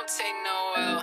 [0.00, 1.02] don't take no L.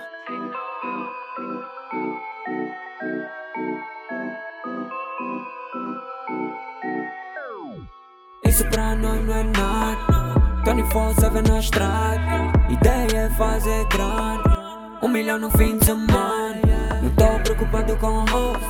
[8.44, 10.18] Isso pra nós não é nada.
[10.64, 12.52] 24-7 na estrada.
[12.68, 14.42] Ideia é fazer grande
[15.02, 17.00] Um milhão no fim de semana.
[17.02, 18.64] Não tô preocupado com host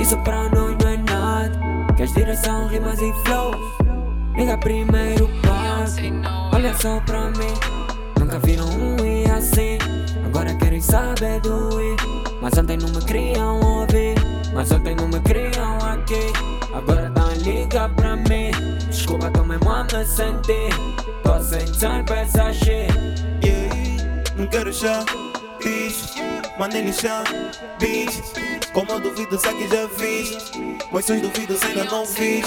[0.00, 1.94] Isso pra nós não é nada.
[1.96, 3.56] Queres direção, rimas e flows
[4.36, 6.00] Liga primeiro passo
[6.52, 7.54] Olha só pra mim.
[8.18, 8.99] Nunca viram um
[10.80, 11.96] querem saber do i
[12.40, 14.14] Mas ontem não me queriam ouvir
[14.52, 16.32] Mas ontem não me queriam aqui.
[16.72, 18.50] Agora tá liga pra mim
[18.88, 20.70] Desculpa, tô mesmo a me sentir.
[21.22, 22.90] Tô sem pra essa shit
[23.44, 25.04] Yeah, não quero chá,
[25.62, 26.29] bicho
[26.60, 27.24] Mandei lixar,
[27.78, 28.22] bicho
[28.74, 30.52] Como eu duvido, só que já fiz.
[30.92, 32.44] Mas seus duvidos ainda não fiz.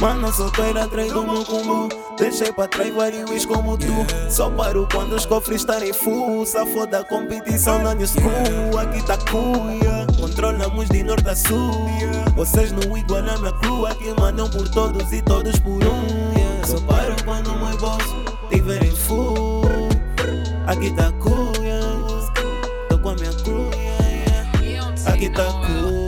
[0.00, 4.06] Mano, solteira atrás do meu Deixei pra trás vários como tu.
[4.30, 6.46] Só paro quando os cofres estarem full.
[6.46, 8.78] Safo da competição na new school.
[8.78, 10.06] Aqui tá cool, yeah.
[10.16, 11.90] Controlamos de norte a sul.
[12.36, 16.64] Vocês no igual na minha crew Aqui mandam por todos e todos por um.
[16.64, 19.64] Só paro quando o meu bolso tiverem full.
[20.66, 21.52] Aqui tá cool,
[25.34, 26.03] don't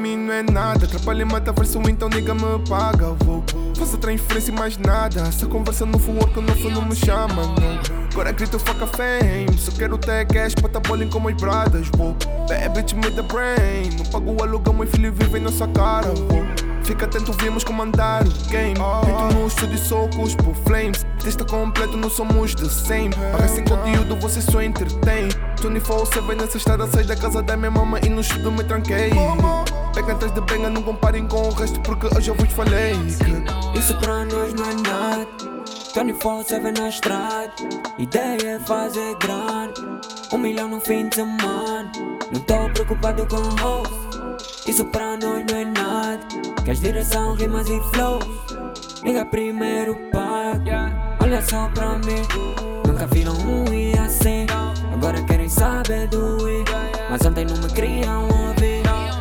[0.00, 0.86] mim não é nada.
[0.86, 3.12] Trabalho e mata versão, então nigga me paga.
[3.24, 3.44] Vou
[3.76, 5.30] fazer transferência e mais nada.
[5.30, 7.42] Se a conversa work, não for, não me chama.
[7.42, 8.00] Não.
[8.12, 9.58] Agora grito fuck a fame.
[9.58, 11.88] Só quero ter cash pra tá bowling com meus brothers.
[11.96, 12.16] Vou
[12.48, 13.90] bad bitch me the brain.
[13.98, 16.08] Não pago o aluguel, meu filho vive em nossa cara.
[16.08, 18.74] Vou Fica atento, vimos comandar o game.
[18.74, 21.06] Grito no estúdio, socos por flames.
[21.22, 23.10] Testa completo, não somos the same.
[23.30, 25.28] Paga sem conteúdo, você só entretém.
[25.60, 29.10] 24-7 nessa estrada, saí da casa da minha mama e no estudo me tranquei.
[30.00, 32.94] Atrás de benga, não comparem com o resto, porque eu já vos falei.
[32.94, 35.28] que Isso pra nós não é nada.
[35.94, 37.52] 24-7 na estrada.
[37.98, 39.80] Ideia é fazer grande
[40.32, 41.92] Um milhão no fim de semana.
[42.32, 43.94] Não tô preocupado com host.
[44.66, 46.26] Isso pra nós não é nada.
[46.64, 48.24] Queres direção, rimas e flows?
[49.04, 52.22] Liga primeiro paga Olha só pra mim.
[52.86, 54.46] Nunca viram um i assim.
[54.92, 56.64] Agora querem saber do i.
[57.08, 58.39] Mas ontem não me queriam ouvir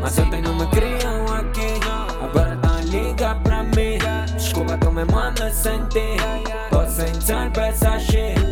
[0.10, 1.80] Mas ontem não me queriam aqui.
[2.20, 4.00] Agora tá liga pra mim.
[4.34, 5.06] Desculpa, a me
[5.52, 6.18] sentir
[6.72, 8.49] Tô sem time pra essa shit